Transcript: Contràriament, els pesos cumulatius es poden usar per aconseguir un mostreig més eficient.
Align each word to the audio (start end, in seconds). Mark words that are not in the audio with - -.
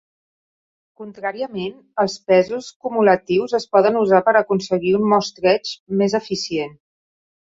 Contràriament, 1.01 1.75
els 2.03 2.15
pesos 2.31 2.69
cumulatius 2.85 3.53
es 3.61 3.67
poden 3.77 4.01
usar 4.03 4.23
per 4.31 4.33
aconseguir 4.41 4.95
un 5.01 5.07
mostreig 5.13 5.75
més 6.01 6.17
eficient. 6.23 6.75